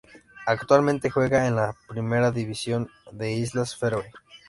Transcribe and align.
Actualmente 0.47 1.11
juega 1.11 1.45
en 1.45 1.55
la 1.57 1.75
Primera 1.87 2.31
División 2.31 2.89
de 3.11 3.29
las 3.29 3.37
Islas 3.49 3.75
Feroe. 3.77 4.11